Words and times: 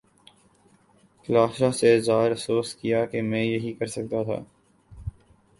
کلاسرا 1.25 1.71
سے 1.71 1.95
اظہار 1.95 2.31
افسوس 2.31 2.73
کیا 2.75 3.05
کہ 3.05 3.21
میں 3.21 3.43
یہی 3.43 3.73
کر 3.73 3.85
سکتا 3.87 4.23
تھا۔ 4.23 4.43